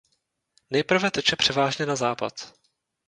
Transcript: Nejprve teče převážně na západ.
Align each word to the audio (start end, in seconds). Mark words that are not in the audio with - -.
Nejprve 0.69 1.11
teče 1.11 1.35
převážně 1.35 1.85
na 1.85 1.95
západ. 1.95 2.53